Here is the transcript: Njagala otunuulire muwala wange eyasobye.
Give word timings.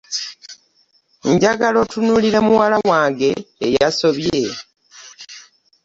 Njagala 1.31 1.77
otunuulire 1.83 2.39
muwala 2.47 2.77
wange 2.89 3.29
eyasobye. 3.65 4.41